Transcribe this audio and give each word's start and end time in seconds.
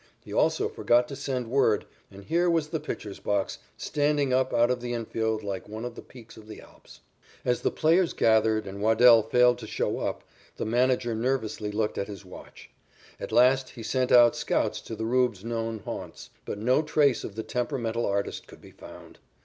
He 0.23 0.33
also 0.33 0.67
forgot 0.67 1.07
to 1.09 1.15
send 1.15 1.47
word, 1.47 1.85
and 2.09 2.23
here 2.23 2.49
was 2.49 2.69
the 2.69 2.79
pitcher's 2.79 3.19
box 3.19 3.59
standing 3.77 4.33
up 4.33 4.51
out 4.51 4.71
of 4.71 4.81
the 4.81 4.93
infield 4.95 5.43
like 5.43 5.69
one 5.69 5.85
of 5.85 5.93
the 5.93 6.01
peaks 6.01 6.37
of 6.37 6.47
the 6.47 6.59
Alps. 6.59 7.01
As 7.45 7.61
the 7.61 7.69
players 7.69 8.13
gathered, 8.13 8.65
and 8.65 8.81
Waddell 8.81 9.21
failed 9.21 9.59
to 9.59 9.67
show 9.67 9.99
up, 9.99 10.23
the 10.55 10.65
manager 10.65 11.13
nervously 11.13 11.71
looked 11.71 11.99
at 11.99 12.07
his 12.07 12.25
watch. 12.25 12.71
At 13.19 13.31
last 13.31 13.69
he 13.69 13.83
sent 13.83 14.11
out 14.11 14.35
scouts 14.35 14.81
to 14.81 14.95
the 14.95 15.05
"Rube's" 15.05 15.45
known 15.45 15.77
haunts, 15.85 16.31
but 16.45 16.57
no 16.57 16.81
trace 16.81 17.23
of 17.23 17.35
the 17.35 17.43
temperamental 17.43 18.07
artist 18.07 18.47
could 18.47 18.59
be 18.59 18.71
found. 18.71 19.19